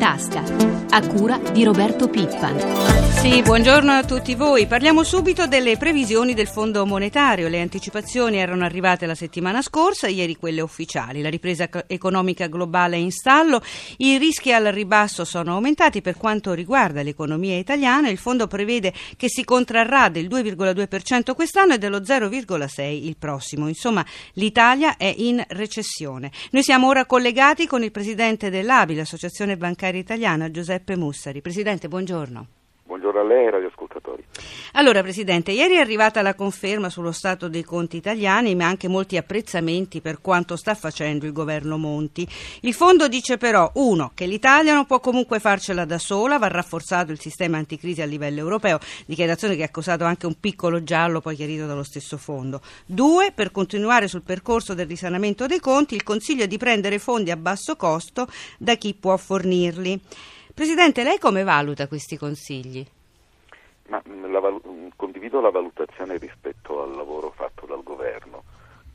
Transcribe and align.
tasca, 0.00 0.42
a 0.88 1.06
cura 1.06 1.36
di 1.52 1.62
Roberto 1.62 2.08
Pippan. 2.08 3.00
Sì, 3.20 3.42
buongiorno 3.42 3.92
a 3.92 4.02
tutti 4.02 4.34
voi. 4.34 4.66
Parliamo 4.66 5.02
subito 5.02 5.46
delle 5.46 5.76
previsioni 5.76 6.32
del 6.32 6.46
Fondo 6.46 6.86
Monetario. 6.86 7.48
Le 7.48 7.60
anticipazioni 7.60 8.38
erano 8.38 8.64
arrivate 8.64 9.04
la 9.04 9.14
settimana 9.14 9.60
scorsa, 9.60 10.08
ieri 10.08 10.36
quelle 10.36 10.62
ufficiali. 10.62 11.20
La 11.20 11.28
ripresa 11.28 11.68
economica 11.86 12.46
globale 12.46 12.96
è 12.96 12.98
in 12.98 13.10
stallo, 13.10 13.60
i 13.98 14.16
rischi 14.16 14.54
al 14.54 14.64
ribasso 14.72 15.26
sono 15.26 15.52
aumentati 15.52 16.00
per 16.00 16.16
quanto 16.16 16.54
riguarda 16.54 17.02
l'economia 17.02 17.58
italiana. 17.58 18.08
Il 18.08 18.16
fondo 18.16 18.46
prevede 18.46 18.94
che 19.18 19.28
si 19.28 19.44
contrarrà 19.44 20.08
del 20.08 20.26
2,2% 20.26 21.34
quest'anno 21.34 21.74
e 21.74 21.78
dello 21.78 21.98
0,6% 21.98 22.88
il 22.88 23.16
prossimo. 23.18 23.68
Insomma, 23.68 24.02
l'Italia 24.32 24.96
è 24.96 25.12
in 25.14 25.44
recessione. 25.48 26.30
Noi 26.52 26.62
siamo 26.62 26.88
ora 26.88 27.04
collegati 27.04 27.66
con 27.66 27.82
il 27.82 27.90
presidente 27.90 28.48
dell'ABI, 28.48 28.94
l'Associazione 28.94 29.58
Bancaria 29.58 29.99
Italiana, 30.00 30.50
Giuseppe 30.50 30.96
Mussari. 30.96 31.40
Presidente, 31.40 31.88
buongiorno. 31.88 32.46
Buongiorno 32.84 33.20
a 33.20 33.24
lei 33.24 33.48
radioascoltatori. 33.50 33.79
Allora, 34.72 35.02
Presidente, 35.02 35.50
ieri 35.50 35.74
è 35.74 35.80
arrivata 35.80 36.22
la 36.22 36.34
conferma 36.34 36.90
sullo 36.90 37.10
stato 37.10 37.48
dei 37.48 37.64
conti 37.64 37.96
italiani, 37.96 38.54
ma 38.54 38.66
anche 38.66 38.86
molti 38.86 39.16
apprezzamenti 39.16 40.00
per 40.00 40.20
quanto 40.20 40.56
sta 40.56 40.74
facendo 40.74 41.26
il 41.26 41.32
governo 41.32 41.76
Monti. 41.76 42.26
Il 42.60 42.72
fondo 42.74 43.08
dice 43.08 43.36
però, 43.36 43.70
uno, 43.74 44.12
che 44.14 44.26
l'Italia 44.26 44.74
non 44.74 44.86
può 44.86 45.00
comunque 45.00 45.40
farcela 45.40 45.84
da 45.84 45.98
sola, 45.98 46.38
va 46.38 46.46
rafforzato 46.46 47.10
il 47.10 47.20
sistema 47.20 47.58
anticrisi 47.58 48.00
a 48.00 48.06
livello 48.06 48.38
europeo, 48.38 48.78
dichiarazione 49.06 49.56
che 49.56 49.64
ha 49.64 49.68
causato 49.68 50.04
anche 50.04 50.26
un 50.26 50.38
piccolo 50.38 50.84
giallo 50.84 51.20
poi 51.20 51.34
chiarito 51.34 51.66
dallo 51.66 51.82
stesso 51.82 52.16
fondo. 52.16 52.60
Due, 52.86 53.32
per 53.32 53.50
continuare 53.50 54.06
sul 54.06 54.22
percorso 54.22 54.74
del 54.74 54.86
risanamento 54.86 55.46
dei 55.46 55.60
conti, 55.60 55.94
il 55.94 56.04
Consiglio 56.04 56.44
è 56.44 56.48
di 56.48 56.58
prendere 56.58 56.98
fondi 56.98 57.30
a 57.30 57.36
basso 57.36 57.74
costo 57.76 58.28
da 58.56 58.76
chi 58.76 58.94
può 58.94 59.16
fornirli. 59.16 60.00
Presidente, 60.54 61.02
lei 61.02 61.18
come 61.18 61.42
valuta 61.42 61.88
questi 61.88 62.16
consigli? 62.16 62.86
Ma, 63.90 64.00
mm, 64.08 64.30
la, 64.30 64.40
mm, 64.40 64.88
condivido 64.94 65.40
la 65.40 65.50
valutazione 65.50 66.16
rispetto 66.16 66.80
al 66.80 66.94
lavoro 66.94 67.32
fatto 67.32 67.66
dal 67.66 67.82
governo. 67.82 68.44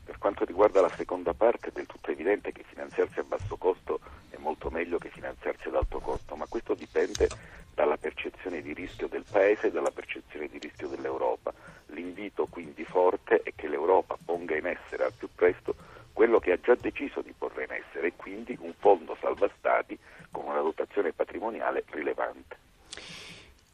Per 0.02 0.16
quanto 0.16 0.46
riguarda 0.46 0.80
la 0.80 0.90
seconda 0.96 1.34
parte 1.34 1.68
è 1.68 1.72
del 1.72 1.84
tutto 1.84 2.10
evidente 2.10 2.50
che 2.50 2.62
finanziarsi 2.62 3.18
a 3.18 3.24
basso 3.24 3.56
costo 3.56 4.00
è 4.30 4.36
molto 4.38 4.70
meglio 4.70 4.96
che 4.96 5.10
finanziarsi 5.10 5.68
ad 5.68 5.74
alto 5.74 5.98
costo, 5.98 6.34
ma 6.34 6.46
questo 6.48 6.72
dipende 6.72 7.28
dalla 7.74 7.98
percezione 7.98 8.62
di 8.62 8.72
rischio 8.72 9.06
del 9.06 9.26
Paese 9.30 9.66
e 9.66 9.70
dalla 9.70 9.90
percezione 9.90 10.48
di 10.48 10.56
rischio 10.58 10.88
dell'Europa. 10.88 11.52
L'invito 11.88 12.46
quindi 12.46 12.84
forte 12.84 13.42
è 13.42 13.52
che 13.54 13.68
l'Europa 13.68 14.16
ponga 14.24 14.56
in 14.56 14.64
essere 14.64 15.04
al 15.04 15.12
più 15.12 15.28
presto 15.34 15.74
quello 16.14 16.38
che 16.38 16.52
ha 16.52 16.58
già 16.58 16.74
deciso 16.74 17.20
di 17.20 17.34
porre 17.36 17.64
in 17.64 17.72
essere 17.72 18.06
e 18.06 18.12
quindi 18.16 18.56
un 18.60 18.72
fondo 18.78 19.14
salva 19.20 19.50
stati 19.58 19.98
con 20.30 20.46
una 20.46 20.62
dotazione 20.62 21.12
patrimoniale 21.12 21.84
rilevante. 21.90 22.55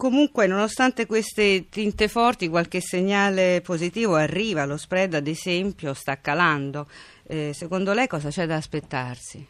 Comunque, 0.02 0.48
nonostante 0.48 1.06
queste 1.06 1.68
tinte 1.68 2.08
forti, 2.08 2.48
qualche 2.48 2.80
segnale 2.80 3.60
positivo 3.62 4.16
arriva. 4.16 4.64
Lo 4.64 4.76
spread, 4.76 5.14
ad 5.14 5.28
esempio, 5.28 5.94
sta 5.94 6.20
calando. 6.20 6.88
Eh, 7.24 7.52
secondo 7.54 7.92
lei 7.92 8.08
cosa 8.08 8.28
c'è 8.28 8.44
da 8.46 8.56
aspettarsi? 8.56 9.46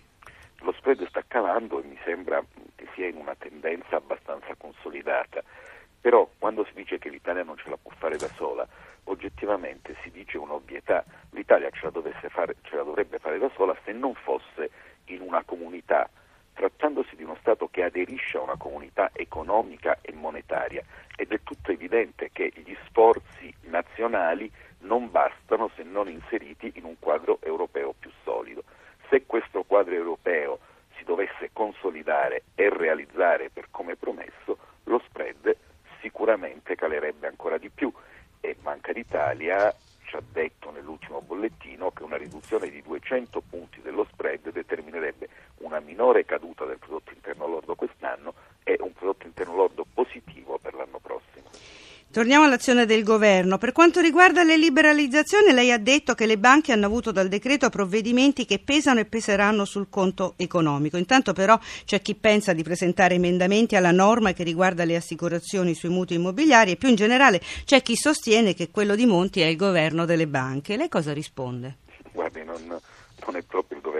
Lo 0.59 0.72
spread 0.72 1.09
sta 1.09 1.25
calando 1.27 1.83
e 1.83 1.86
mi 1.86 1.98
sembra 2.05 2.44
che 2.77 2.86
sia 2.94 3.09
in 3.09 3.17
una 3.17 3.34
tendenza 3.34 3.97
abbastanza 3.97 4.55
consolidata. 4.59 5.42
Però 5.98 6.28
quando 6.39 6.66
si 6.66 6.75
dice 6.75 6.98
che 6.98 7.09
l'Italia 7.09 7.44
non 7.44 7.56
ce 7.56 7.70
la 7.70 7.78
può 7.81 7.91
fare 7.97 8.19
da 8.19 8.28
sola, 8.37 8.69
oggettivamente 9.05 9.97
si 10.03 10.11
dice 10.11 10.37
un'ovvietà. 10.37 11.03
L'Italia 11.31 11.70
ce 11.70 11.91
la, 11.91 12.28
fare, 12.28 12.56
ce 12.61 12.77
la 12.77 12.83
dovrebbe 12.83 13.19
fare 13.20 13.39
da 13.39 13.50
sola 13.56 13.75
se 13.87 13.92
non 13.92 14.12
fosse 14.16 14.69
in 15.06 15.22
una 15.22 15.42
comunità 15.44 16.11
trattandosi 16.55 17.17
di 17.17 17.22
uno 17.22 17.36
Stato 17.41 17.69
che 17.69 17.83
aderisce 17.83 18.36
a 18.36 18.42
una 18.42 18.56
comunità 18.56 19.11
economica 19.12 19.98
e 20.00 20.12
monetaria, 20.12 20.83
è 21.17 21.25
del 21.25 21.42
tutto 21.42 21.72
evidente 21.72 22.31
che 22.32 22.53
gli 22.54 22.77
sforzi 22.87 23.53
nazionali 23.62 24.50
non 24.81 25.10
bastano 25.10 25.71
se 25.75 25.82
non 25.82 26.09
inseriti 26.09 26.72
in 26.77 26.84
un 26.84 26.97
quadro 26.99 27.38
europeo 27.43 27.94
più 27.99 28.10
solido. 28.25 28.62
Se 29.09 29.25
questo 29.27 29.62
quadro 29.65 29.94
europeo 29.94 30.59
si 30.97 31.04
dovesse 31.04 31.50
consolidare 31.53 32.44
e 32.54 32.69
realizzare 32.69 33.50
per 33.50 33.69
come 33.71 33.97
promesso, 33.97 34.59
lo 34.84 35.00
spread 35.06 35.56
sicuramente 36.00 36.75
calerebbe 36.75 37.27
ancora 37.27 37.59
di 37.59 37.71
più 37.71 37.93
e 38.41 38.56
Banca 38.60 38.93
d'Italia 38.93 39.75
ci 40.04 40.16
ha 40.16 40.22
detto 40.32 40.71
nell'ultimo 40.71 41.22
bollettino 41.22 41.91
che 41.93 42.03
una 42.03 42.16
riduzione 42.16 42.69
di 42.69 42.82
200 42.82 43.41
punti 43.48 43.62
spread 44.42 44.53
determinerebbe 44.53 45.28
una 45.58 45.80
minore 45.80 46.25
caduta 46.25 46.64
del 46.64 46.78
prodotto 46.78 47.12
interno 47.14 47.47
lordo 47.47 47.75
quest'anno 47.75 48.34
e 48.64 48.76
un 48.80 48.92
prodotto 48.92 49.26
interno 49.26 49.54
lordo 49.54 49.86
positivo 49.94 50.58
per 50.60 50.75
l'anno 50.75 50.98
prossimo. 51.00 51.20
Torniamo 52.10 52.44
all'azione 52.44 52.84
del 52.84 53.04
governo. 53.04 53.56
Per 53.56 53.72
quanto 53.72 54.00
riguarda 54.00 54.44
le 54.44 54.58
liberalizzazioni, 54.58 55.50
lei 55.50 55.72
ha 55.72 55.78
detto 55.78 56.12
che 56.14 56.26
le 56.26 56.36
banche 56.36 56.70
hanno 56.70 56.84
avuto 56.84 57.10
dal 57.10 57.28
decreto 57.28 57.70
provvedimenti 57.70 58.44
che 58.44 58.58
pesano 58.58 59.00
e 59.00 59.06
peseranno 59.06 59.64
sul 59.64 59.88
conto 59.88 60.34
economico. 60.36 60.98
Intanto 60.98 61.32
però 61.32 61.59
c'è 61.86 62.03
chi 62.03 62.14
pensa 62.14 62.53
di 62.53 62.62
presentare 62.62 63.14
emendamenti 63.14 63.76
alla 63.76 63.92
norma 63.92 64.34
che 64.34 64.42
riguarda 64.42 64.84
le 64.84 64.97
assicurazioni 64.97 65.72
sui 65.72 65.88
mutui 65.88 66.16
immobiliari 66.16 66.72
e 66.72 66.76
più 66.76 66.91
in 66.91 66.97
generale 66.97 67.41
c'è 67.64 67.80
chi 67.80 67.97
sostiene 67.97 68.53
che 68.53 68.70
quello 68.70 68.94
di 68.94 69.06
Monti 69.06 69.41
è 69.41 69.47
il 69.47 69.56
governo 69.56 70.04
delle 70.04 70.26
banche. 70.26 70.76
Lei 70.76 70.91
cosa 70.91 71.14
risponde? 71.14 71.78
Guardi, 72.12 72.44
non, 72.44 72.60
non 72.66 73.36
è 73.36 73.42
proprio 73.42 73.78
il 73.78 73.82
governo 73.82 73.91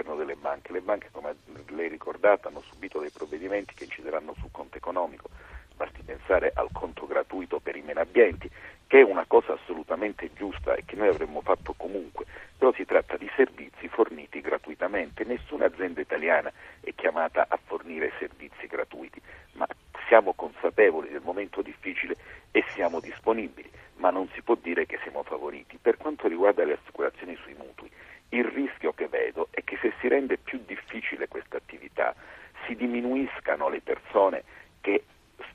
banche. 0.43 0.73
Le 0.73 0.81
banche, 0.81 1.07
come 1.11 1.35
lei 1.69 1.87
ricordata, 1.87 2.49
hanno 2.49 2.61
subito 2.61 2.99
dei 2.99 3.09
provvedimenti 3.09 3.73
che 3.73 3.85
incideranno 3.85 4.35
sul 4.37 4.51
conto 4.51 4.75
economico 4.77 5.29
basti 5.75 6.01
pensare 6.03 6.51
al 6.53 6.69
conto 6.71 7.05
gratuito 7.05 7.59
per 7.59 7.75
i 7.75 7.81
meno 7.81 7.99
abbienti, 7.99 8.49
che 8.87 8.99
è 8.99 9.03
una 9.03 9.25
cosa 9.25 9.53
assolutamente 9.53 10.31
giusta 10.33 10.75
e 10.75 10.83
che 10.85 10.95
noi 10.95 11.07
avremmo 11.07 11.41
fatto 11.41 11.73
comunque, 11.75 12.25
però 12.57 12.71
si 12.73 12.85
tratta 12.85 13.17
di 13.17 13.29
servizi 13.35 13.87
forniti 13.87 14.39
gratuitamente, 14.41 15.23
nessuna 15.23 15.65
azienda 15.65 16.01
italiana 16.01 16.51
è 16.81 16.93
chiamata 16.95 17.45
a 17.49 17.59
fornire 17.61 18.13
servizi 18.19 18.67
gratuiti, 18.67 19.21
ma 19.53 19.67
siamo 20.07 20.33
consapevoli 20.33 21.09
del 21.09 21.21
momento 21.23 21.61
difficile 21.61 22.15
e 22.51 22.63
siamo 22.69 22.99
disponibili, 22.99 23.69
ma 23.95 24.11
non 24.11 24.29
si 24.33 24.41
può 24.41 24.55
dire 24.55 24.85
che 24.85 24.99
siamo 25.01 25.23
favoriti. 25.23 25.79
Per 25.81 25.97
quanto 25.97 26.27
riguarda 26.27 26.63
le 26.63 26.77
assicurazioni 26.81 27.35
sui 27.41 27.55
mutui, 27.55 27.89
il 28.29 28.45
rischio 28.45 28.93
che 28.93 29.07
vedo 29.07 29.47
è 29.51 29.63
che 29.63 29.77
se 29.81 29.93
si 29.99 30.07
rende 30.07 30.37
più 30.37 30.61
difficile 30.65 31.27
questa 31.27 31.57
attività, 31.57 32.13
si 32.65 32.75
diminuiscano 32.75 33.69
le 33.69 33.81
persone 33.81 34.43
che 34.81 35.03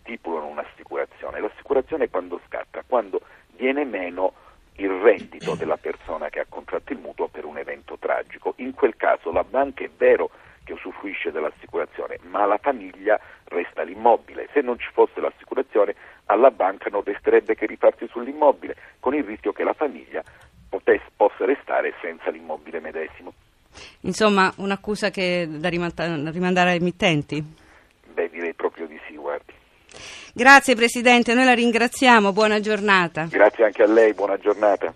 stipulano 0.00 0.46
un'assicurazione. 0.46 1.40
L'assicurazione 1.40 2.08
quando 2.08 2.40
scatta? 2.46 2.82
Quando 2.86 3.20
viene 3.56 3.84
meno 3.84 4.32
il 4.76 4.90
reddito 4.90 5.54
della 5.54 5.76
persona 5.76 6.28
che 6.30 6.40
ha 6.40 6.46
contratto 6.48 6.92
il 6.92 6.98
mutuo 6.98 7.28
per 7.28 7.44
un 7.44 7.58
evento 7.58 7.98
tragico. 7.98 8.54
In 8.56 8.74
quel 8.74 8.96
caso 8.96 9.32
la 9.32 9.44
banca 9.44 9.84
è 9.84 9.90
vero 9.94 10.30
che 10.64 10.72
usufruisce 11.28 11.30
dell'assicurazione, 11.30 12.18
ma 12.28 12.42
alla 12.42 12.58
famiglia 12.58 13.18
resta 13.44 13.82
l'immobile. 13.82 14.48
Se 14.52 14.60
non 14.60 14.78
ci 14.78 14.88
fosse 14.92 15.20
l'assicurazione, 15.20 15.94
alla 16.26 16.50
banca 16.50 16.88
non 16.90 17.02
resterebbe 17.04 17.54
che 17.54 17.66
rifarsi 17.66 18.06
sull'immobile, 18.08 18.76
con 19.00 19.14
il 19.14 19.24
rischio 19.24 19.52
che 19.52 19.64
la 19.64 19.74
famiglia 19.74 20.22
potesse, 20.68 21.06
possa 21.16 21.44
restare 21.44 21.94
senza 22.00 22.30
l'immobile 22.30 22.80
medesimo. 22.80 23.32
Insomma, 24.00 24.52
un'accusa 24.56 25.10
che 25.10 25.46
da 25.48 25.68
rimandare 25.68 26.70
ai 26.70 26.80
mittenti? 26.80 27.42
Beh, 28.12 28.30
direi 28.30 28.54
proprio 28.54 28.86
di 28.86 28.98
sì, 29.06 29.14
guardi. 29.14 29.52
Grazie 30.34 30.74
Presidente, 30.74 31.34
noi 31.34 31.44
la 31.44 31.54
ringraziamo, 31.54 32.32
buona 32.32 32.60
giornata. 32.60 33.26
Grazie 33.28 33.64
anche 33.64 33.82
a 33.82 33.86
lei, 33.86 34.14
buona 34.14 34.36
giornata. 34.36 34.92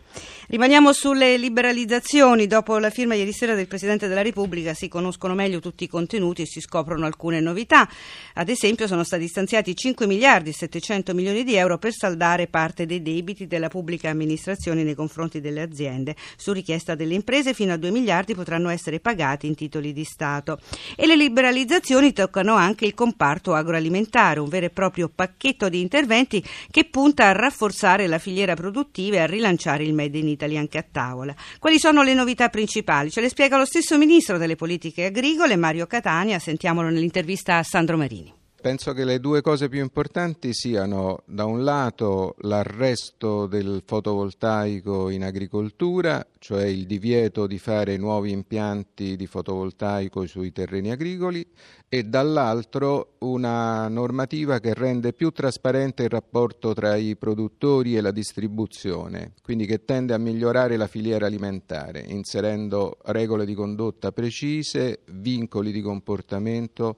Rimaniamo 0.53 0.93
sulle 0.93 1.39
liberalizzazioni. 1.39 2.47
Dopo 2.47 2.77
la 2.77 2.91
firma 2.91 3.15
ieri 3.15 3.33
sera 3.33 3.55
del 3.55 3.67
Presidente 3.67 4.07
della 4.07 4.21
Repubblica 4.21 4.75
si 4.75 4.87
conoscono 4.87 5.33
meglio 5.33 5.61
tutti 5.61 5.84
i 5.84 5.89
contenuti 5.89 6.43
e 6.43 6.47
si 6.47 6.60
scoprono 6.60 7.07
alcune 7.07 7.41
novità. 7.41 7.89
Ad 8.34 8.51
esempio 8.51 8.87
sono 8.87 9.03
stati 9.03 9.27
stanziati 9.28 9.75
5 9.75 10.07
miliardi 10.07 10.51
e 10.51 10.53
700 10.53 11.15
milioni 11.15 11.43
di 11.43 11.54
euro 11.54 11.78
per 11.78 11.95
saldare 11.95 12.49
parte 12.49 12.84
dei 12.84 13.01
debiti 13.01 13.47
della 13.47 13.69
pubblica 13.69 14.10
amministrazione 14.10 14.83
nei 14.83 14.95
confronti 14.95 15.41
delle 15.41 15.63
aziende. 15.63 16.16
Su 16.37 16.53
richiesta 16.53 16.95
delle 16.95 17.15
imprese 17.15 17.55
fino 17.55 17.72
a 17.72 17.78
2 17.78 17.91
miliardi 17.91 18.34
potranno 18.34 18.69
essere 18.69 19.01
pagati 19.01 19.47
in 19.47 19.55
titoli 19.55 19.95
di 19.95 20.05
Stato. 20.05 20.59
E 20.97 21.07
le 21.07 21.16
liberalizzazioni 21.16 22.13
toccano 22.13 22.57
anche 22.57 22.84
il 22.84 22.93
comparto 22.93 23.55
agroalimentare, 23.55 24.39
un 24.39 24.51
vero 24.51 24.66
e 24.66 24.71
proprio 24.71 25.09
pacchetto 25.09 25.71
di 25.71 25.81
interventi 25.81 26.45
che 26.71 26.84
punta 26.84 27.28
a 27.28 27.33
rafforzare 27.33 28.07
la 28.07 28.19
filiera 28.19 28.53
produttiva 28.53 29.16
e 29.16 29.21
a 29.21 29.27
rilanciare 29.27 29.84
il 29.84 29.95
Made 29.95 30.19
in 30.19 30.28
Italy 30.28 30.41
Italy 30.42 30.56
anche 30.56 30.78
a 30.78 30.84
tavola. 30.91 31.34
Quali 31.59 31.78
sono 31.78 32.03
le 32.03 32.15
novità 32.15 32.48
principali? 32.48 33.10
Ce 33.10 33.21
le 33.21 33.28
spiega 33.28 33.56
lo 33.56 33.65
stesso 33.65 33.97
ministro 33.97 34.39
delle 34.39 34.56
politiche 34.56 35.06
agricole, 35.06 35.56
Mario 35.56 35.86
Catania. 35.86 36.39
Sentiamolo 36.39 36.89
nell'intervista 36.89 37.59
a 37.59 37.62
Sandro 37.62 37.97
Marini. 37.97 38.41
Penso 38.62 38.92
che 38.92 39.04
le 39.04 39.18
due 39.18 39.41
cose 39.41 39.68
più 39.68 39.80
importanti 39.80 40.54
siano 40.54 41.24
da 41.26 41.47
un 41.47 41.64
lato 41.64 42.36
l'arresto 42.42 43.48
del 43.48 43.82
fotovoltaico 43.84 45.10
in 45.10 45.24
agricoltura, 45.24 46.24
cioè 46.38 46.66
il 46.66 46.86
divieto 46.86 47.48
di 47.48 47.59
fare 47.59 47.97
nuovi 47.97 48.30
impianti 48.30 49.16
di 49.16 49.26
fotovoltaico 49.26 50.26
sui 50.28 50.53
terreni 50.53 50.92
agricoli 50.92 51.44
e 51.88 52.04
dall'altro 52.04 53.14
una 53.18 53.88
normativa 53.88 54.60
che 54.60 54.74
rende 54.74 55.12
più 55.12 55.32
trasparente 55.32 56.04
il 56.04 56.10
rapporto 56.10 56.72
tra 56.72 56.94
i 56.94 57.16
produttori 57.16 57.97
e 57.97 58.00
la 58.00 58.12
distribuzione, 58.12 59.32
quindi 59.42 59.66
che 59.66 59.84
tende 59.84 60.14
a 60.14 60.18
migliorare 60.18 60.76
la 60.76 60.86
filiera 60.86 61.26
alimentare, 61.26 62.04
inserendo 62.06 62.98
regole 63.06 63.44
di 63.44 63.54
condotta 63.54 64.12
precise, 64.12 65.00
vincoli 65.06 65.72
di 65.72 65.80
comportamento 65.80 66.97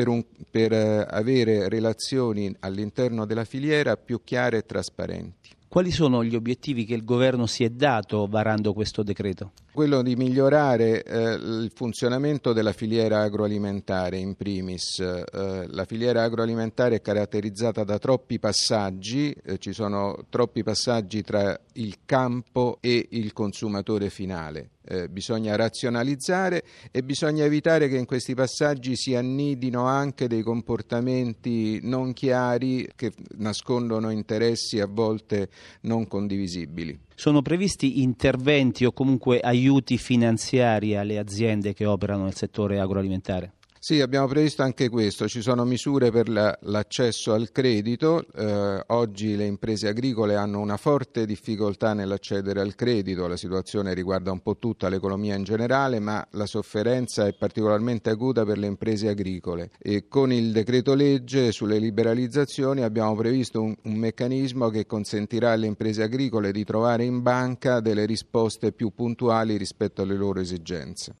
per, 0.00 0.08
un, 0.08 0.24
per 0.50 0.72
eh, 0.72 1.06
avere 1.06 1.68
relazioni 1.68 2.54
all'interno 2.60 3.26
della 3.26 3.44
filiera 3.44 3.98
più 3.98 4.22
chiare 4.24 4.58
e 4.58 4.62
trasparenti. 4.64 5.50
Quali 5.68 5.90
sono 5.90 6.24
gli 6.24 6.34
obiettivi 6.34 6.86
che 6.86 6.94
il 6.94 7.04
governo 7.04 7.46
si 7.46 7.64
è 7.64 7.68
dato 7.68 8.26
varando 8.26 8.72
questo 8.72 9.02
decreto? 9.02 9.52
Quello 9.72 10.02
di 10.02 10.16
migliorare 10.16 11.04
eh, 11.04 11.32
il 11.34 11.70
funzionamento 11.72 12.52
della 12.52 12.72
filiera 12.72 13.20
agroalimentare 13.20 14.16
in 14.16 14.34
primis. 14.34 14.98
Eh, 14.98 15.66
la 15.68 15.84
filiera 15.84 16.24
agroalimentare 16.24 16.96
è 16.96 17.00
caratterizzata 17.00 17.84
da 17.84 17.96
troppi 17.98 18.40
passaggi, 18.40 19.30
eh, 19.30 19.58
ci 19.58 19.72
sono 19.72 20.24
troppi 20.28 20.64
passaggi 20.64 21.22
tra 21.22 21.56
il 21.74 21.98
campo 22.04 22.78
e 22.80 23.06
il 23.10 23.32
consumatore 23.32 24.10
finale. 24.10 24.70
Eh, 24.82 25.08
bisogna 25.08 25.54
razionalizzare 25.54 26.64
e 26.90 27.04
bisogna 27.04 27.44
evitare 27.44 27.88
che 27.88 27.96
in 27.96 28.06
questi 28.06 28.34
passaggi 28.34 28.96
si 28.96 29.14
annidino 29.14 29.84
anche 29.84 30.26
dei 30.26 30.42
comportamenti 30.42 31.78
non 31.82 32.12
chiari 32.12 32.90
che 32.96 33.12
nascondono 33.36 34.10
interessi 34.10 34.80
a 34.80 34.88
volte 34.90 35.48
non 35.82 36.08
condivisibili. 36.08 36.98
Sono 37.20 37.42
previsti 37.42 38.00
interventi 38.00 38.86
o 38.86 38.92
comunque 38.92 39.40
aiuti 39.40 39.98
finanziari 39.98 40.96
alle 40.96 41.18
aziende 41.18 41.74
che 41.74 41.84
operano 41.84 42.22
nel 42.24 42.34
settore 42.34 42.80
agroalimentare? 42.80 43.52
Sì, 43.82 44.02
abbiamo 44.02 44.26
previsto 44.26 44.62
anche 44.62 44.90
questo, 44.90 45.26
ci 45.26 45.40
sono 45.40 45.64
misure 45.64 46.10
per 46.10 46.28
la, 46.28 46.54
l'accesso 46.64 47.32
al 47.32 47.50
credito, 47.50 48.26
eh, 48.36 48.84
oggi 48.88 49.36
le 49.36 49.46
imprese 49.46 49.88
agricole 49.88 50.36
hanno 50.36 50.60
una 50.60 50.76
forte 50.76 51.24
difficoltà 51.24 51.94
nell'accedere 51.94 52.60
al 52.60 52.74
credito, 52.74 53.26
la 53.26 53.38
situazione 53.38 53.94
riguarda 53.94 54.32
un 54.32 54.40
po' 54.40 54.58
tutta 54.58 54.90
l'economia 54.90 55.34
in 55.34 55.44
generale, 55.44 55.98
ma 55.98 56.24
la 56.32 56.44
sofferenza 56.44 57.26
è 57.26 57.32
particolarmente 57.32 58.10
acuta 58.10 58.44
per 58.44 58.58
le 58.58 58.66
imprese 58.66 59.08
agricole. 59.08 59.70
E 59.78 60.08
con 60.08 60.30
il 60.30 60.52
decreto 60.52 60.92
legge 60.92 61.50
sulle 61.50 61.78
liberalizzazioni 61.78 62.82
abbiamo 62.82 63.16
previsto 63.16 63.62
un, 63.62 63.74
un 63.84 63.94
meccanismo 63.94 64.68
che 64.68 64.84
consentirà 64.84 65.52
alle 65.52 65.66
imprese 65.66 66.02
agricole 66.02 66.52
di 66.52 66.64
trovare 66.64 67.04
in 67.04 67.22
banca 67.22 67.80
delle 67.80 68.04
risposte 68.04 68.72
più 68.72 68.90
puntuali 68.90 69.56
rispetto 69.56 70.02
alle 70.02 70.16
loro 70.16 70.38
esigenze. 70.38 71.14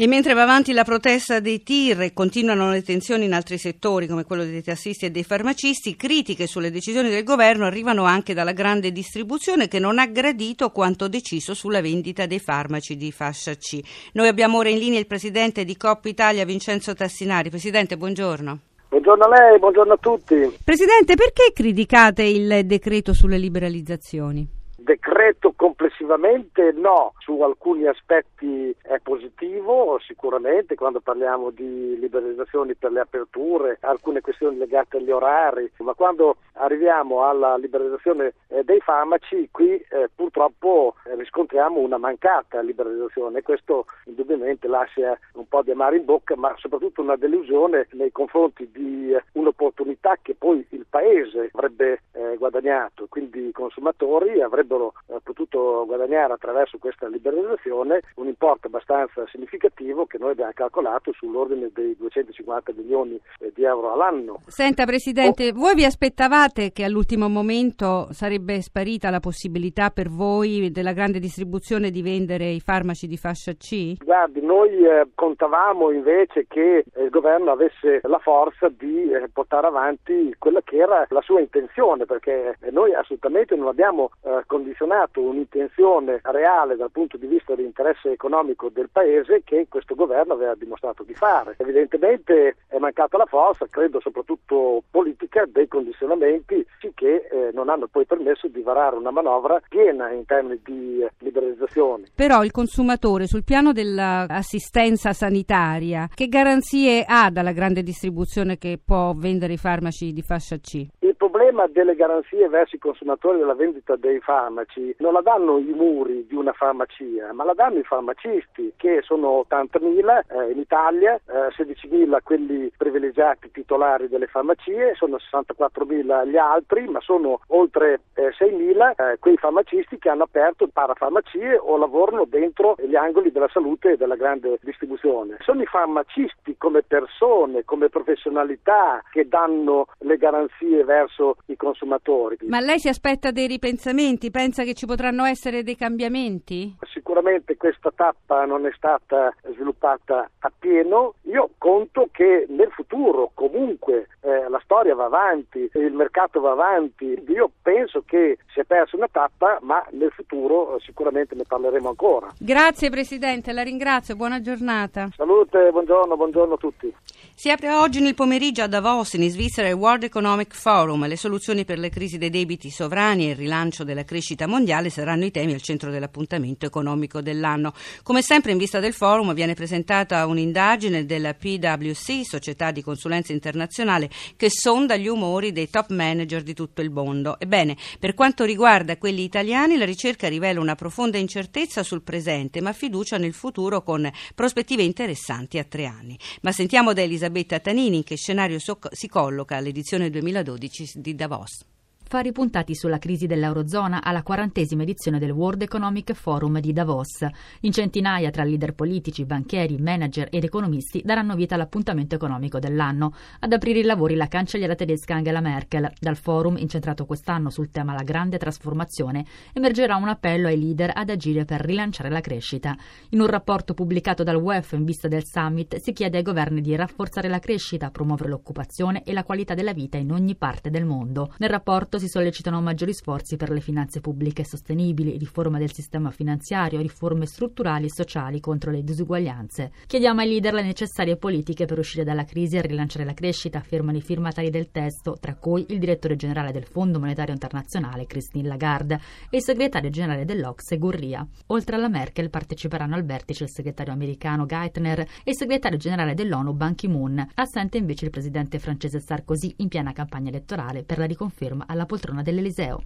E 0.00 0.06
mentre 0.06 0.32
va 0.32 0.44
avanti 0.44 0.72
la 0.72 0.82
protesta 0.82 1.40
dei 1.40 1.62
TIR 1.62 2.00
e 2.00 2.12
continuano 2.14 2.70
le 2.70 2.82
tensioni 2.82 3.26
in 3.26 3.34
altri 3.34 3.58
settori 3.58 4.06
come 4.06 4.24
quello 4.24 4.44
dei 4.44 4.62
tassisti 4.62 5.04
e 5.04 5.10
dei 5.10 5.24
farmacisti, 5.24 5.94
critiche 5.94 6.46
sulle 6.46 6.70
decisioni 6.70 7.10
del 7.10 7.22
governo 7.22 7.66
arrivano 7.66 8.04
anche 8.04 8.32
dalla 8.32 8.52
grande 8.52 8.92
distribuzione 8.92 9.68
che 9.68 9.78
non 9.78 9.98
ha 9.98 10.06
gradito 10.06 10.70
quanto 10.70 11.06
deciso 11.06 11.52
sulla 11.52 11.82
vendita 11.82 12.24
dei 12.24 12.38
farmaci 12.38 12.96
di 12.96 13.12
fascia 13.12 13.54
C. 13.56 13.78
Noi 14.14 14.28
abbiamo 14.28 14.56
ora 14.56 14.70
in 14.70 14.78
linea 14.78 14.98
il 14.98 15.06
presidente 15.06 15.66
di 15.66 15.76
Coppa 15.76 16.08
Italia 16.08 16.46
Vincenzo 16.46 16.94
Tassinari. 16.94 17.50
Presidente, 17.50 17.98
buongiorno. 17.98 18.58
Buongiorno 18.88 19.24
a 19.24 19.28
lei, 19.28 19.58
buongiorno 19.58 19.92
a 19.92 19.98
tutti. 20.00 20.34
Presidente, 20.64 21.14
perché 21.14 21.52
criticate 21.52 22.22
il 22.22 22.64
decreto 22.64 23.12
sulle 23.12 23.36
liberalizzazioni? 23.36 24.58
decreto 24.90 25.52
complessivamente 26.00 26.72
no, 26.72 27.12
su 27.18 27.40
alcuni 27.42 27.86
aspetti 27.86 28.74
è 28.82 28.98
positivo 29.00 29.98
sicuramente 30.00 30.74
quando 30.74 31.00
parliamo 31.00 31.50
di 31.50 31.98
liberalizzazioni 31.98 32.74
per 32.74 32.92
le 32.92 33.00
aperture, 33.00 33.78
alcune 33.82 34.20
questioni 34.20 34.56
legate 34.56 34.96
agli 34.96 35.10
orari, 35.10 35.70
ma 35.78 35.92
quando 35.94 36.36
arriviamo 36.54 37.24
alla 37.24 37.56
liberalizzazione 37.56 38.34
eh, 38.48 38.64
dei 38.64 38.80
farmaci 38.80 39.48
qui 39.50 39.74
eh, 39.74 40.08
purtroppo 40.14 40.94
eh, 41.04 41.14
riscontriamo 41.16 41.78
una 41.78 41.98
mancata 41.98 42.60
liberalizzazione. 42.60 43.38
E 43.38 43.42
questo 43.42 43.86
indubbiamente 44.04 44.68
lascia 44.68 45.18
un 45.34 45.46
po' 45.48 45.62
di 45.62 45.70
amare 45.70 45.96
in 45.96 46.04
bocca 46.04 46.36
ma 46.36 46.54
soprattutto 46.56 47.02
una 47.02 47.16
delusione 47.16 47.88
nei 47.92 48.12
confronti 48.12 48.68
di 48.72 49.12
eh, 49.12 49.22
un'opportunità 49.32 50.18
che 50.22 50.34
poi 50.34 50.66
il 50.70 50.86
Paese 50.88 51.50
avrebbe 51.52 52.02
eh, 52.12 52.36
guadagnato, 52.36 53.06
quindi 53.08 53.48
i 53.48 53.52
consumatori 53.52 54.40
avrebbero 54.40 54.70
avrebbero 54.70 54.94
eh, 55.08 55.20
potuto 55.22 55.84
guadagnare 55.90 56.34
attraverso 56.34 56.78
questa 56.78 57.08
liberalizzazione 57.08 58.00
un 58.16 58.26
importo 58.28 58.68
abbastanza 58.68 59.26
significativo 59.26 60.06
che 60.06 60.18
noi 60.18 60.32
abbiamo 60.32 60.52
calcolato 60.54 61.12
sull'ordine 61.12 61.70
dei 61.74 61.96
250 61.98 62.72
milioni 62.76 63.20
eh, 63.40 63.50
di 63.52 63.64
euro 63.64 63.92
all'anno. 63.92 64.40
Senta 64.46 64.84
Presidente, 64.84 65.48
oh. 65.48 65.52
voi 65.52 65.74
vi 65.74 65.84
aspettavate 65.84 66.70
che 66.70 66.84
all'ultimo 66.84 67.28
momento 67.28 68.06
sarebbe 68.12 68.60
sparita 68.60 69.10
la 69.10 69.18
possibilità 69.18 69.90
per 69.90 70.08
voi 70.08 70.70
della 70.70 70.92
grande 70.92 71.18
distribuzione 71.18 71.90
di 71.90 72.02
vendere 72.02 72.46
i 72.50 72.60
farmaci 72.60 73.08
di 73.08 73.16
fascia 73.16 73.52
C? 73.54 73.96
Guardi, 74.04 74.40
noi 74.40 74.70
eh, 74.84 75.08
contavamo 75.14 75.90
invece 75.90 76.46
che 76.46 76.84
eh, 76.92 77.02
il 77.02 77.10
governo 77.10 77.50
avesse 77.50 78.00
la 78.04 78.18
forza 78.18 78.68
di 78.68 79.10
eh, 79.10 79.28
portare 79.32 79.66
avanti 79.66 80.34
quella 80.38 80.60
che 80.62 80.76
era 80.76 81.04
la 81.08 81.22
sua 81.22 81.40
intenzione, 81.40 82.04
perché 82.04 82.56
eh, 82.60 82.70
noi 82.70 82.94
assolutamente 82.94 83.56
non 83.56 83.66
abbiamo 83.66 84.10
eh, 84.22 84.42
condizionato 84.46 85.20
un'intenzione 85.20 85.78
reale 86.22 86.76
dal 86.76 86.90
punto 86.90 87.16
di 87.16 87.26
vista 87.26 87.54
dell'interesse 87.54 88.10
economico 88.10 88.68
del 88.68 88.88
Paese 88.90 89.42
che 89.44 89.66
questo 89.68 89.94
governo 89.94 90.34
aveva 90.34 90.54
dimostrato 90.54 91.02
di 91.02 91.14
fare. 91.14 91.54
Evidentemente 91.58 92.56
è 92.68 92.78
mancata 92.78 93.16
la 93.16 93.26
forza, 93.26 93.66
credo 93.68 94.00
soprattutto 94.00 94.82
politica, 94.90 95.44
dei 95.46 95.68
condizionamenti 95.68 96.66
che 96.94 97.28
eh, 97.30 97.50
non 97.52 97.68
hanno 97.68 97.86
poi 97.86 98.04
permesso 98.04 98.48
di 98.48 98.62
varare 98.62 98.96
una 98.96 99.10
manovra 99.10 99.60
piena 99.68 100.10
in 100.10 100.24
termini 100.26 100.60
di 100.64 101.02
eh, 101.02 101.10
liberalizzazione. 101.18 102.08
Però 102.14 102.42
il 102.42 102.50
consumatore 102.50 103.26
sul 103.26 103.44
piano 103.44 103.72
dell'assistenza 103.72 105.12
sanitaria 105.12 106.08
che 106.14 106.28
garanzie 106.28 107.04
ha 107.06 107.30
dalla 107.30 107.52
grande 107.52 107.82
distribuzione 107.82 108.58
che 108.58 108.78
può 108.84 109.12
vendere 109.14 109.54
i 109.54 109.58
farmaci 109.58 110.12
di 110.12 110.22
fascia 110.22 110.56
C? 110.58 110.86
Problema 111.20 111.66
delle 111.66 111.96
garanzie 111.96 112.48
verso 112.48 112.76
i 112.76 112.78
consumatori 112.78 113.36
della 113.36 113.52
vendita 113.52 113.94
dei 113.94 114.20
farmaci 114.20 114.94
non 115.00 115.12
la 115.12 115.20
danno 115.20 115.58
i 115.58 115.70
muri 115.74 116.26
di 116.26 116.34
una 116.34 116.54
farmacia, 116.54 117.34
ma 117.34 117.44
la 117.44 117.52
danno 117.52 117.78
i 117.78 117.84
farmacisti, 117.84 118.72
che 118.78 119.02
sono 119.02 119.44
80.000 119.46 120.22
eh, 120.26 120.50
in 120.50 120.58
Italia, 120.58 121.16
eh, 121.16 121.52
16.000 121.62 122.20
quelli 122.22 122.72
privilegiati 122.74 123.50
titolari 123.50 124.08
delle 124.08 124.28
farmacie, 124.28 124.94
sono 124.94 125.18
64.000 125.18 126.26
gli 126.26 126.38
altri, 126.38 126.88
ma 126.88 127.00
sono 127.02 127.40
oltre 127.48 128.00
eh, 128.14 128.30
6.000 128.38 128.94
eh, 128.96 129.18
quei 129.18 129.36
farmacisti 129.36 129.98
che 129.98 130.08
hanno 130.08 130.22
aperto 130.22 130.70
parafarmacie 130.72 131.58
o 131.60 131.76
lavorano 131.76 132.24
dentro 132.24 132.76
gli 132.78 132.96
angoli 132.96 133.30
della 133.30 133.48
salute 133.52 133.90
e 133.90 133.96
della 133.98 134.16
grande 134.16 134.58
distribuzione. 134.62 135.36
Sono 135.40 135.60
i 135.60 135.66
farmacisti 135.66 136.56
come 136.56 136.82
persone, 136.82 137.66
come 137.66 137.90
professionalità 137.90 139.02
che 139.10 139.28
danno 139.28 139.84
le 139.98 140.16
garanzie 140.16 140.82
verso 140.82 141.08
i 141.46 141.56
consumatori. 141.56 142.36
Ma 142.46 142.60
lei 142.60 142.78
si 142.78 142.88
aspetta 142.88 143.30
dei 143.30 143.46
ripensamenti? 143.46 144.30
Pensa 144.30 144.64
che 144.64 144.74
ci 144.74 144.86
potranno 144.86 145.24
essere 145.24 145.62
dei 145.62 145.76
cambiamenti? 145.76 146.76
Sicuramente 146.92 147.56
questa 147.56 147.92
tappa 147.94 148.44
non 148.44 148.66
è 148.66 148.70
stata 148.74 149.34
sviluppata 149.52 150.30
appieno. 150.38 151.14
Io 151.30 151.50
conto 151.58 152.08
che 152.10 152.46
nel 152.48 152.70
futuro 152.72 153.30
comunque 153.34 154.08
eh, 154.22 154.48
la 154.48 154.60
storia 154.64 154.94
va 154.94 155.04
avanti, 155.04 155.70
il 155.74 155.92
mercato 155.92 156.40
va 156.40 156.50
avanti. 156.50 157.22
Io 157.28 157.50
penso 157.62 158.02
che 158.04 158.38
si 158.52 158.60
è 158.60 158.64
persa 158.64 158.96
una 158.96 159.08
tappa, 159.10 159.58
ma 159.62 159.84
nel 159.92 160.10
futuro 160.10 160.76
eh, 160.76 160.80
sicuramente 160.80 161.36
ne 161.36 161.44
parleremo 161.46 161.88
ancora. 161.88 162.28
Grazie 162.36 162.90
Presidente, 162.90 163.52
la 163.52 163.62
ringrazio, 163.62 164.16
buona 164.16 164.40
giornata. 164.40 165.08
Salute, 165.16 165.70
buongiorno, 165.70 166.16
buongiorno 166.16 166.54
a 166.54 166.58
tutti. 166.58 166.92
Si 167.40 167.50
apre 167.50 167.72
oggi 167.72 168.02
nel 168.02 168.14
pomeriggio 168.14 168.62
a 168.62 168.66
Davos, 168.66 169.14
in 169.14 169.30
Svizzera, 169.30 169.68
il 169.68 169.74
World 169.74 170.02
Economic 170.02 170.54
Forum. 170.54 171.06
Le 171.06 171.16
soluzioni 171.16 171.64
per 171.64 171.78
le 171.78 171.88
crisi 171.88 172.18
dei 172.18 172.28
debiti 172.28 172.68
sovrani 172.68 173.28
e 173.28 173.30
il 173.30 173.36
rilancio 173.36 173.82
della 173.82 174.04
crescita 174.04 174.46
mondiale 174.46 174.90
saranno 174.90 175.24
i 175.24 175.30
temi 175.30 175.54
al 175.54 175.62
centro 175.62 175.90
dell'appuntamento 175.90 176.66
economico 176.66 177.22
dell'anno. 177.22 177.72
Come 178.02 178.20
sempre 178.20 178.52
in 178.52 178.58
vista 178.58 178.78
del 178.78 178.92
forum 178.92 179.32
viene 179.32 179.54
presentata 179.54 180.26
un'indagine 180.26 181.06
della 181.20 181.34
PwC, 181.34 182.24
società 182.24 182.70
di 182.70 182.82
consulenza 182.82 183.32
internazionale, 183.32 184.10
che 184.36 184.48
sonda 184.50 184.96
gli 184.96 185.06
umori 185.06 185.52
dei 185.52 185.68
top 185.68 185.90
manager 185.90 186.42
di 186.42 186.54
tutto 186.54 186.80
il 186.80 186.90
mondo. 186.90 187.38
Ebbene, 187.38 187.76
per 187.98 188.14
quanto 188.14 188.44
riguarda 188.44 188.96
quelli 188.96 189.22
italiani, 189.22 189.76
la 189.76 189.84
ricerca 189.84 190.28
rivela 190.28 190.60
una 190.60 190.74
profonda 190.74 191.18
incertezza 191.18 191.82
sul 191.82 192.02
presente, 192.02 192.60
ma 192.60 192.72
fiducia 192.72 193.18
nel 193.18 193.34
futuro 193.34 193.82
con 193.82 194.10
prospettive 194.34 194.82
interessanti 194.82 195.58
a 195.58 195.64
tre 195.64 195.84
anni. 195.84 196.18
Ma 196.42 196.52
sentiamo 196.52 196.92
da 196.94 197.02
Elisabetta 197.02 197.60
Tanini 197.60 197.98
in 197.98 198.04
che 198.04 198.16
scenario 198.16 198.58
si 198.58 199.08
colloca 199.08 199.60
l'edizione 199.60 200.10
2012 200.10 200.92
di 200.94 201.14
Davos 201.14 201.64
fari 202.10 202.32
puntati 202.32 202.74
sulla 202.74 202.98
crisi 202.98 203.28
dell'Eurozona 203.28 204.02
alla 204.02 204.24
quarantesima 204.24 204.82
edizione 204.82 205.20
del 205.20 205.30
World 205.30 205.62
Economic 205.62 206.12
Forum 206.14 206.58
di 206.58 206.72
Davos. 206.72 207.24
In 207.60 207.70
centinaia 207.70 208.30
tra 208.30 208.42
leader 208.42 208.74
politici, 208.74 209.24
banchieri, 209.24 209.78
manager 209.78 210.26
ed 210.28 210.42
economisti 210.42 211.02
daranno 211.04 211.36
vita 211.36 211.54
all'appuntamento 211.54 212.16
economico 212.16 212.58
dell'anno. 212.58 213.14
Ad 213.38 213.52
aprire 213.52 213.78
i 213.78 213.84
lavori 213.84 214.16
la 214.16 214.26
cancelliera 214.26 214.74
tedesca 214.74 215.14
Angela 215.14 215.38
Merkel. 215.40 215.88
Dal 216.00 216.16
forum, 216.16 216.56
incentrato 216.56 217.06
quest'anno 217.06 217.48
sul 217.48 217.70
tema 217.70 217.94
la 217.94 218.02
grande 218.02 218.38
trasformazione, 218.38 219.24
emergerà 219.52 219.94
un 219.94 220.08
appello 220.08 220.48
ai 220.48 220.58
leader 220.58 220.90
ad 220.92 221.10
agire 221.10 221.44
per 221.44 221.60
rilanciare 221.60 222.10
la 222.10 222.20
crescita. 222.20 222.76
In 223.10 223.20
un 223.20 223.28
rapporto 223.28 223.72
pubblicato 223.72 224.24
dal 224.24 224.34
WEF 224.34 224.72
in 224.72 224.82
vista 224.82 225.06
del 225.06 225.24
summit 225.24 225.76
si 225.76 225.92
chiede 225.92 226.16
ai 226.16 226.24
governi 226.24 226.60
di 226.60 226.74
rafforzare 226.74 227.28
la 227.28 227.38
crescita, 227.38 227.92
promuovere 227.92 228.30
l'occupazione 228.30 229.04
e 229.04 229.12
la 229.12 229.22
qualità 229.22 229.54
della 229.54 229.72
vita 229.72 229.96
in 229.96 230.10
ogni 230.10 230.34
parte 230.34 230.70
del 230.70 230.84
mondo. 230.84 231.34
Nel 231.38 231.50
rapporto 231.50 231.98
si 232.00 232.08
sollecitano 232.08 232.60
maggiori 232.60 232.94
sforzi 232.94 233.36
per 233.36 233.50
le 233.50 233.60
finanze 233.60 234.00
pubbliche 234.00 234.42
sostenibili, 234.42 235.18
riforma 235.18 235.58
del 235.58 235.72
sistema 235.72 236.10
finanziario, 236.10 236.80
riforme 236.80 237.26
strutturali 237.26 237.86
e 237.86 237.92
sociali 237.92 238.40
contro 238.40 238.70
le 238.70 238.82
disuguaglianze. 238.82 239.70
Chiediamo 239.86 240.20
ai 240.20 240.28
leader 240.28 240.54
le 240.54 240.62
necessarie 240.62 241.16
politiche 241.16 241.66
per 241.66 241.78
uscire 241.78 242.02
dalla 242.02 242.24
crisi 242.24 242.56
e 242.56 242.62
rilanciare 242.62 243.04
la 243.04 243.12
crescita, 243.12 243.58
affermano 243.58 243.98
i 243.98 244.02
firmatari 244.02 244.50
del 244.50 244.70
testo, 244.70 245.18
tra 245.20 245.34
cui 245.34 245.66
il 245.68 245.78
direttore 245.78 246.16
generale 246.16 246.50
del 246.50 246.64
Fondo 246.64 246.98
Monetario 246.98 247.34
Internazionale 247.34 248.06
Christine 248.06 248.48
Lagarde 248.48 248.98
e 249.28 249.36
il 249.36 249.42
segretario 249.42 249.90
generale 249.90 250.24
dell'Ocse 250.24 250.78
Gurria. 250.78 251.26
Oltre 251.48 251.76
alla 251.76 251.88
Merkel 251.88 252.30
parteciperanno 252.30 252.94
al 252.94 253.04
vertice 253.04 253.44
il 253.44 253.50
segretario 253.50 253.92
americano 253.92 254.46
Geithner 254.46 255.00
e 255.00 255.06
il 255.30 255.36
segretario 255.36 255.78
generale 255.78 256.14
dell'ONU 256.14 256.54
Ban 256.54 256.74
Ki-moon. 256.74 257.30
Assente 257.34 257.76
invece 257.76 258.06
il 258.06 258.10
presidente 258.10 258.58
francese 258.58 259.00
Sarkozy 259.00 259.54
in 259.58 259.68
piena 259.68 259.92
campagna 259.92 260.30
elettorale 260.30 260.82
per 260.82 260.98
la 260.98 261.06
riconferma 261.06 261.64
alla 261.66 261.86
poltrona 261.90 262.22
dell'Eliseo. 262.22 262.84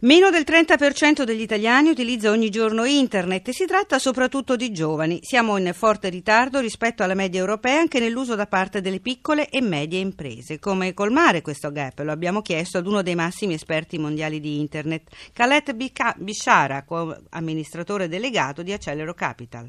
Meno 0.00 0.30
del 0.30 0.44
30% 0.46 1.24
degli 1.24 1.40
italiani 1.40 1.88
utilizza 1.88 2.30
ogni 2.30 2.50
giorno 2.50 2.84
internet 2.84 3.48
e 3.48 3.52
si 3.52 3.64
tratta 3.64 3.98
soprattutto 3.98 4.54
di 4.54 4.70
giovani. 4.70 5.18
Siamo 5.22 5.56
in 5.56 5.72
forte 5.74 6.08
ritardo 6.08 6.60
rispetto 6.60 7.02
alla 7.02 7.14
media 7.14 7.40
europea 7.40 7.80
anche 7.80 7.98
nell'uso 7.98 8.36
da 8.36 8.46
parte 8.46 8.80
delle 8.80 9.00
piccole 9.00 9.48
e 9.48 9.60
medie 9.60 9.98
imprese. 9.98 10.60
Come 10.60 10.94
colmare 10.94 11.40
questo 11.40 11.72
gap? 11.72 11.98
Lo 12.00 12.12
abbiamo 12.12 12.42
chiesto 12.42 12.78
ad 12.78 12.86
uno 12.86 13.02
dei 13.02 13.14
massimi 13.16 13.54
esperti 13.54 13.98
mondiali 13.98 14.38
di 14.38 14.60
internet, 14.60 15.10
Khaled 15.32 15.74
Bishara, 16.18 16.84
amministratore 17.30 18.06
delegato 18.06 18.62
di 18.62 18.72
Accelero 18.72 19.14
Capital. 19.14 19.68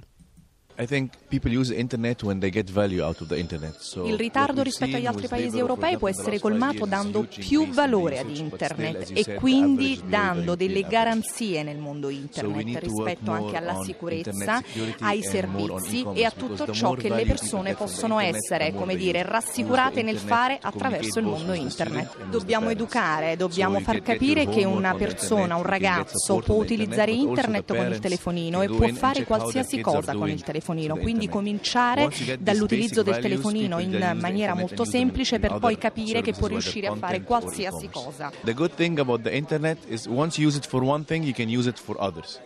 Il 4.05 4.15
ritardo 4.15 4.61
rispetto 4.61 4.95
agli 4.95 5.07
altri 5.07 5.27
paesi 5.27 5.57
europei 5.57 5.97
può 5.97 6.07
essere 6.07 6.39
colmato 6.39 6.85
dando 6.85 7.23
più 7.23 7.67
valore 7.69 8.19
ad 8.19 8.29
internet 8.29 9.11
e 9.11 9.33
quindi 9.33 9.99
dando 10.05 10.55
delle 10.55 10.83
garanzie 10.83 11.63
nel 11.63 11.79
mondo 11.79 12.09
internet 12.09 12.77
rispetto 12.77 13.31
anche 13.31 13.57
alla 13.57 13.81
sicurezza, 13.83 14.61
ai 14.99 15.23
servizi 15.23 16.05
e 16.13 16.25
a 16.25 16.31
tutto 16.31 16.71
ciò 16.71 16.93
che 16.93 17.09
le 17.09 17.25
persone 17.25 17.73
possono 17.73 18.19
essere, 18.19 18.71
come 18.71 18.95
dire, 18.95 19.23
rassicurate 19.23 20.03
nel 20.03 20.19
fare 20.19 20.59
attraverso 20.61 21.17
il 21.17 21.25
mondo 21.25 21.53
internet. 21.53 22.25
Dobbiamo 22.29 22.69
educare, 22.69 23.35
dobbiamo 23.35 23.79
far 23.79 24.03
capire 24.03 24.47
che 24.47 24.63
una 24.63 24.93
persona, 24.93 25.55
un 25.55 25.63
ragazzo 25.63 26.37
può 26.37 26.55
utilizzare 26.55 27.11
internet 27.11 27.75
con 27.75 27.91
il 27.91 27.97
telefonino 27.97 28.61
e 28.61 28.67
può 28.67 28.87
fare 28.89 29.23
qualsiasi 29.23 29.81
cosa 29.81 30.13
con 30.13 30.29
il 30.29 30.43
telefonino 30.43 30.65
telefonino, 30.67 30.97
quindi 30.97 31.29
cominciare 31.29 32.09
dall'utilizzo 32.39 33.03
del 33.03 33.19
telefonino 33.19 33.79
in 33.79 34.17
maniera 34.19 34.53
molto 34.53 34.83
semplice 34.83 35.39
per 35.39 35.57
poi 35.59 35.77
capire 35.77 36.21
che 36.21 36.33
può 36.33 36.47
riuscire 36.47 36.87
a 36.87 36.95
fare 36.95 37.21
qualsiasi 37.21 37.89
cosa. 37.89 38.31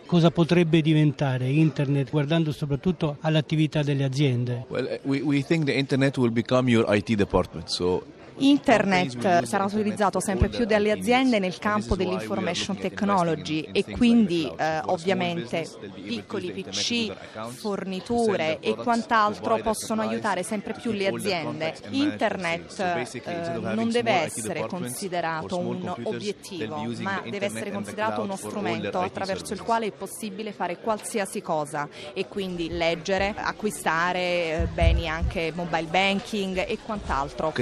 Cosa 0.06 0.30
potrebbe 0.30 0.80
diventare 0.80 1.48
internet 1.48 2.10
guardando 2.10 2.52
soprattutto 2.52 3.16
all'attività 3.20 3.82
delle 3.82 4.04
aziende? 4.04 4.64
Well, 4.68 5.00
we, 5.02 5.20
we 5.20 5.42
think 5.42 5.64
the 5.64 5.72
internet 5.72 6.16
will 6.18 6.32
become 6.32 6.70
your 6.70 6.84
IT 6.94 7.14
department. 7.14 7.68
So 7.68 8.02
Internet 8.38 9.44
sarà 9.44 9.64
utilizzato 9.64 10.20
sempre 10.20 10.48
più 10.48 10.64
dalle 10.64 10.90
aziende 10.90 11.38
nel 11.38 11.58
campo 11.58 11.96
dell'information 11.96 12.76
technology 12.76 13.68
e 13.72 13.84
quindi 13.84 14.50
eh, 14.56 14.80
ovviamente 14.86 15.68
piccoli 16.02 16.52
PC, 16.52 17.12
forniture 17.50 18.58
e 18.60 18.74
quant'altro 18.74 19.58
possono 19.58 20.02
aiutare 20.02 20.42
sempre 20.42 20.74
più 20.74 20.92
le 20.92 21.08
aziende. 21.08 21.74
Internet 21.90 22.78
eh, 22.78 23.58
non 23.74 23.90
deve 23.90 24.12
essere 24.12 24.66
considerato 24.66 25.58
un 25.58 25.94
obiettivo, 26.02 26.86
ma 26.98 27.22
deve 27.28 27.46
essere 27.46 27.70
considerato 27.70 28.22
uno 28.22 28.36
strumento 28.36 29.00
attraverso 29.00 29.52
il 29.52 29.62
quale 29.62 29.86
è 29.86 29.92
possibile 29.92 30.52
fare 30.52 30.78
qualsiasi 30.78 31.42
cosa 31.42 31.88
e 32.12 32.26
quindi 32.28 32.68
leggere, 32.68 33.34
acquistare 33.36 34.20
eh, 34.20 34.68
beni 34.72 35.08
anche 35.08 35.52
mobile 35.54 35.86
banking 35.88 36.64
e 36.66 36.78
quant'altro 36.84 37.52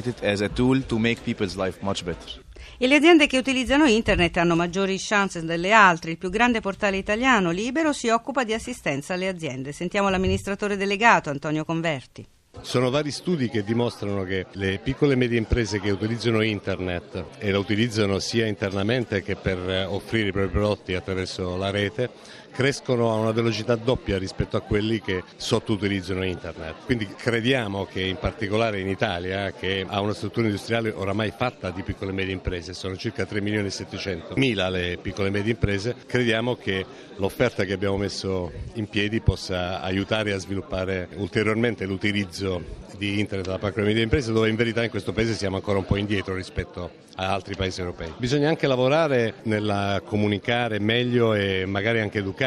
tool 0.60 0.84
to 0.84 0.98
make 0.98 1.22
people's 1.22 1.56
life 1.56 1.78
much 1.80 2.04
better. 2.04 2.42
E 2.76 2.86
le 2.86 2.96
aziende 2.96 3.26
che 3.26 3.38
utilizzano 3.38 3.86
internet 3.86 4.36
hanno 4.36 4.54
maggiori 4.54 4.96
chance 4.98 5.42
delle 5.42 5.72
altre. 5.72 6.10
Il 6.10 6.18
più 6.18 6.28
grande 6.28 6.60
portale 6.60 6.98
italiano, 6.98 7.50
Libero, 7.50 7.94
si 7.94 8.08
occupa 8.08 8.44
di 8.44 8.52
assistenza 8.52 9.14
alle 9.14 9.28
aziende. 9.28 9.72
Sentiamo 9.72 10.10
l'amministratore 10.10 10.76
delegato 10.76 11.30
Antonio 11.30 11.64
Converti. 11.64 12.26
Sono 12.62 12.90
vari 12.90 13.10
studi 13.10 13.48
che 13.48 13.64
dimostrano 13.64 14.24
che 14.24 14.44
le 14.52 14.80
piccole 14.82 15.14
e 15.14 15.16
medie 15.16 15.38
imprese 15.38 15.80
che 15.80 15.90
utilizzano 15.90 16.42
internet 16.42 17.24
e 17.38 17.50
la 17.50 17.58
utilizzano 17.58 18.18
sia 18.18 18.46
internamente 18.46 19.22
che 19.22 19.36
per 19.36 19.86
offrire 19.88 20.28
i 20.28 20.32
propri 20.32 20.50
prodotti 20.50 20.94
attraverso 20.94 21.56
la 21.56 21.70
rete 21.70 22.10
crescono 22.50 23.11
a 23.11 23.14
una 23.14 23.33
velocità 23.33 23.75
doppia 23.76 24.19
rispetto 24.19 24.57
a 24.57 24.61
quelli 24.61 25.00
che 25.00 25.23
sottoutilizzano 25.37 26.25
internet. 26.25 26.85
Quindi 26.85 27.07
crediamo 27.07 27.87
che 27.87 28.00
in 28.02 28.16
particolare 28.16 28.80
in 28.80 28.88
Italia, 28.88 29.52
che 29.52 29.85
ha 29.87 30.00
una 30.00 30.14
struttura 30.14 30.47
industriale 30.47 30.90
oramai 30.90 31.33
fatta 31.37 31.71
di 31.71 31.83
piccole 31.83 32.11
e 32.11 32.14
medie 32.14 32.33
imprese, 32.33 32.75
sono 32.75 32.97
circa 32.97 33.25
3 33.25 33.40
milioni 33.40 33.69
e 33.69 33.71
700 33.71 34.35
mila 34.37 34.69
le 34.69 34.99
piccole 35.00 35.28
e 35.28 35.30
medie 35.30 35.52
imprese, 35.52 35.95
crediamo 36.07 36.57
che 36.57 36.85
l'offerta 37.16 37.64
che 37.64 37.73
abbiamo 37.73 37.97
messo 37.97 38.50
in 38.75 38.88
piedi 38.88 39.21
possa 39.21 39.80
aiutare 39.80 40.33
a 40.33 40.38
sviluppare 40.38 41.09
ulteriormente 41.16 41.85
l'utilizzo 41.85 42.78
di 42.97 43.19
internet 43.19 43.49
alla 43.49 43.59
piccola 43.59 43.85
e 43.85 43.88
media 43.88 44.02
imprese 44.02 44.33
dove 44.33 44.49
in 44.49 44.57
verità 44.57 44.83
in 44.83 44.90
questo 44.90 45.12
paese 45.12 45.35
siamo 45.35 45.57
ancora 45.57 45.78
un 45.78 45.87
po' 45.87 45.97
indietro 45.97 46.35
rispetto 46.35 46.90
a 47.16 47.33
altri 47.33 47.54
paesi 47.54 47.80
europei. 47.80 48.12
Bisogna 48.16 48.49
anche 48.49 48.66
lavorare 48.66 49.35
nella 49.45 50.02
comunicare 50.04 50.78
meglio 50.78 51.35
e 51.35 51.64
magari 51.66 52.00
anche 52.00 52.19
educare 52.19 52.39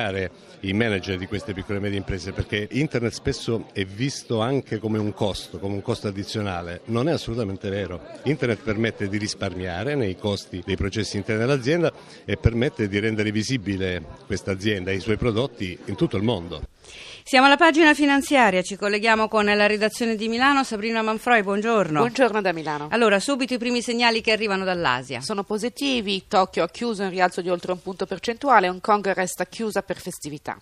i 0.61 0.73
manager 0.73 1.17
di 1.17 1.27
queste 1.27 1.53
piccole 1.53 1.77
e 1.77 1.81
medie 1.81 1.97
imprese 1.97 2.31
perché 2.31 2.67
internet 2.71 3.13
spesso 3.13 3.67
è 3.73 3.85
visto 3.85 4.41
anche 4.41 4.79
come 4.79 4.97
un 4.97 5.13
costo, 5.13 5.59
come 5.59 5.75
un 5.75 5.81
costo 5.83 6.07
addizionale. 6.07 6.81
Non 6.85 7.07
è 7.07 7.11
assolutamente 7.11 7.69
vero. 7.69 8.01
Internet 8.23 8.63
permette 8.63 9.07
di 9.07 9.17
risparmiare 9.19 9.93
nei 9.93 10.17
costi 10.17 10.63
dei 10.65 10.77
processi 10.77 11.17
interni 11.17 11.41
dell'azienda 11.41 11.93
e 12.25 12.37
permette 12.37 12.87
di 12.87 12.99
rendere 12.99 13.31
visibile 13.31 14.03
questa 14.25 14.51
azienda 14.51 14.89
e 14.89 14.95
i 14.95 14.99
suoi 14.99 15.17
prodotti 15.17 15.77
in 15.85 15.95
tutto 15.95 16.17
il 16.17 16.23
mondo. 16.23 16.61
Siamo 17.25 17.45
alla 17.45 17.55
pagina 17.55 17.93
finanziaria, 17.93 18.61
ci 18.61 18.75
colleghiamo 18.75 19.29
con 19.29 19.45
la 19.45 19.65
redazione 19.65 20.17
di 20.17 20.27
Milano. 20.27 20.65
Sabrina 20.65 21.01
Manfroi, 21.01 21.41
buongiorno. 21.41 21.99
Buongiorno 21.99 22.41
da 22.41 22.51
Milano. 22.51 22.89
Allora, 22.91 23.17
subito 23.21 23.53
i 23.53 23.57
primi 23.57 23.81
segnali 23.81 24.19
che 24.19 24.33
arrivano 24.33 24.65
dall'Asia. 24.65 25.21
Sono 25.21 25.43
positivi, 25.43 26.25
Tokyo 26.27 26.63
ha 26.63 26.69
chiuso 26.69 27.03
in 27.03 27.09
rialzo 27.09 27.41
di 27.41 27.49
oltre 27.49 27.71
un 27.71 27.81
punto 27.81 28.05
percentuale, 28.05 28.67
Hong 28.67 28.81
Kong 28.81 29.09
resta 29.13 29.45
chiusa 29.45 29.82
per 29.83 29.99
festività. 29.99 30.59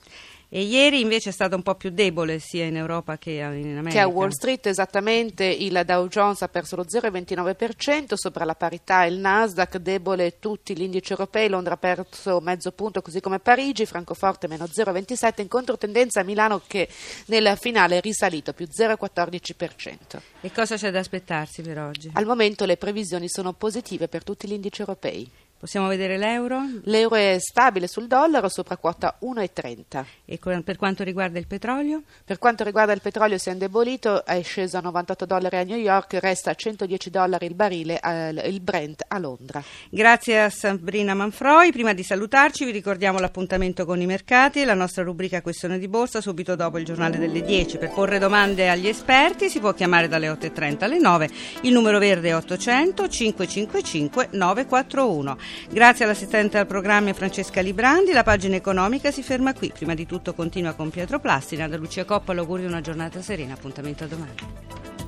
E 0.54 0.64
ieri 0.64 1.00
invece 1.00 1.30
è 1.30 1.32
stata 1.32 1.56
un 1.56 1.62
po' 1.62 1.76
più 1.76 1.92
debole 1.92 2.40
sia 2.40 2.66
in 2.66 2.76
Europa 2.76 3.18
che 3.18 3.32
in 3.32 3.78
America. 3.78 3.90
Che 3.90 4.00
a 4.00 4.08
Wall 4.08 4.32
Street 4.32 4.68
esattamente 4.68 5.46
il 5.46 5.82
Dow 5.86 6.10
Jones 6.10 6.42
ha 6.42 6.50
perso 6.50 6.76
lo 6.76 6.84
0,29%, 6.84 8.16
sopra 8.16 8.44
la 8.44 8.56
parità 8.56 9.06
il 9.06 9.18
Nasdaq 9.18 9.78
debole 9.78 10.40
tutti 10.40 10.76
gli 10.76 10.82
indici 10.82 11.12
europei, 11.12 11.48
Londra 11.48 11.76
ha 11.76 11.78
perso 11.78 12.42
mezzo 12.42 12.74
punto 12.74 13.02
così 13.02 13.22
come 13.22 13.40
Parigi, 13.40 13.86
Francoforte 13.86 14.50
meno 14.50 14.66
0,27, 14.66 15.40
in 15.40 15.48
controtendenza 15.48 16.22
Milano 16.24 16.62
che 16.68 16.90
nel 17.28 17.56
finale 17.58 18.00
è 18.00 18.02
risalito 18.02 18.52
più 18.52 18.68
0,14%. 18.70 20.20
E 20.42 20.52
cosa 20.52 20.76
c'è 20.76 20.92
da 20.92 21.00
aspettarsi 21.00 21.62
per 21.62 21.80
oggi? 21.80 22.12
Al 22.12 22.26
momento 22.26 22.66
le 22.66 22.76
previsioni 22.76 23.30
sono 23.30 23.54
positive 23.54 24.10
per 24.10 24.26
tutti 24.26 24.50
gli 24.50 24.54
indici 24.54 24.82
europei. 24.82 25.32
Possiamo 25.62 25.88
vedere 25.88 26.18
l'euro? 26.18 26.60
L'euro 26.86 27.14
è 27.14 27.38
stabile 27.38 27.86
sul 27.86 28.08
dollaro 28.08 28.50
sopra 28.50 28.78
quota 28.78 29.20
1,30. 29.22 30.04
E 30.26 30.40
per 30.64 30.76
quanto 30.76 31.04
riguarda 31.04 31.38
il 31.38 31.46
petrolio? 31.46 32.02
Per 32.26 32.40
quanto 32.40 32.64
riguarda 32.64 32.94
il 32.94 33.00
petrolio 33.00 33.38
si 33.38 33.50
è 33.50 33.52
indebolito, 33.52 34.26
è 34.26 34.42
sceso 34.42 34.78
a 34.78 34.82
98 34.82 35.28
dollari 35.28 35.58
a 35.58 35.64
New 35.64 35.78
York, 35.78 36.16
resta 36.16 36.50
a 36.50 36.56
110 36.56 37.12
dollari 37.12 37.46
il 37.46 37.54
barile 37.54 38.00
il 38.44 38.60
Brent 38.60 39.04
a 39.08 39.20
Londra. 39.20 39.64
Grazie 39.92 40.42
a 40.42 40.50
Sabrina 40.50 41.14
Manfroi. 41.14 41.72
Prima 41.72 41.94
di 41.94 42.02
salutarci 42.02 42.66
vi 42.66 42.72
ricordiamo 42.72 43.20
l'appuntamento 43.20 43.86
con 43.86 44.02
i 44.02 44.08
mercati 44.08 44.62
e 44.62 44.66
la 44.66 44.74
nostra 44.74 45.04
rubrica 45.04 45.44
Questione 45.44 45.78
di 45.78 45.88
Borsa 45.88 46.22
subito 46.22 46.56
dopo 46.56 46.80
il 46.80 46.86
giornale 46.86 47.20
delle 47.20 47.44
10. 47.44 47.78
Per 47.78 47.92
porre 47.92 48.18
domande 48.18 48.68
agli 48.68 48.88
esperti 48.88 49.48
si 49.48 49.60
può 49.60 49.76
chiamare 49.76 50.08
dalle 50.08 50.28
8.30 50.28 50.86
alle 50.86 50.98
9. 50.98 51.30
Il 51.62 51.72
numero 51.72 52.00
verde 52.00 52.30
è 52.30 52.36
800 52.36 53.08
555 53.08 54.30
941. 54.32 55.50
Grazie 55.70 56.06
all'assistente 56.06 56.58
al 56.58 56.68
programma 56.68 57.14
Francesca 57.14 57.62
Librandi, 57.62 58.12
la 58.12 58.24
pagina 58.24 58.56
economica 58.56 59.12
si 59.12 59.24
ferma 59.24 59.54
qui. 59.54 59.72
Prima 59.74 59.94
di 59.94 60.06
tutto 60.06 60.34
continua 60.34 60.74
con 60.74 60.90
Pietro 60.90 61.20
Plastina. 61.20 61.68
Da 61.68 61.78
Lucia 61.78 62.06
Coppa 62.06 62.34
l'augurio 62.34 62.66
di 62.66 62.72
una 62.72 62.82
giornata 62.82 63.22
serena. 63.22 63.54
Appuntamento 63.54 64.04
a 64.04 64.08
domani. 64.08 65.01